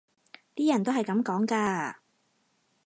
[0.55, 1.95] 啲人都係噉講㗎